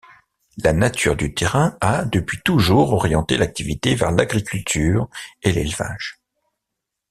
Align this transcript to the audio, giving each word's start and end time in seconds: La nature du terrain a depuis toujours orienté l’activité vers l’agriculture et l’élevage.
La 0.57 0.73
nature 0.73 1.15
du 1.15 1.35
terrain 1.35 1.77
a 1.79 2.05
depuis 2.05 2.39
toujours 2.43 2.91
orienté 2.93 3.37
l’activité 3.37 3.93
vers 3.93 4.09
l’agriculture 4.11 5.07
et 5.43 5.51
l’élevage. 5.51 6.19